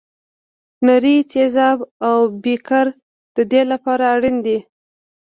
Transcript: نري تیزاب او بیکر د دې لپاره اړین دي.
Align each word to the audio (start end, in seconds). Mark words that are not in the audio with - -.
نري 0.85 1.15
تیزاب 1.31 1.77
او 2.07 2.17
بیکر 2.43 2.85
د 3.35 3.37
دې 3.51 3.61
لپاره 3.71 4.03
اړین 4.15 4.37
دي. 4.45 4.57